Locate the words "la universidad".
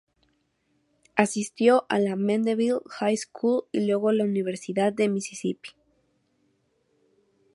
4.13-4.91